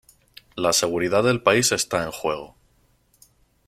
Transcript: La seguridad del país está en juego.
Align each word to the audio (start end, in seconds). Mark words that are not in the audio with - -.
La 0.55 0.73
seguridad 0.73 1.23
del 1.23 1.43
país 1.43 1.71
está 1.71 2.01
en 2.03 2.09
juego. 2.11 2.57